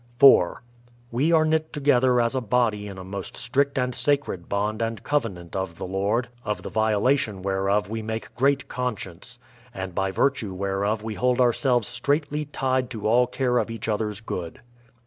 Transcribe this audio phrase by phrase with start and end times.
[0.17, 0.63] 4.
[1.11, 5.03] We are knit together as a body in a most strict and sacred bond and
[5.03, 9.37] covenant of the Lord, of the violation whereof we make great conscience,
[9.75, 14.21] and by virtue whereof we hold ourselves straitly tied to all care of each other's
[14.21, 14.61] good.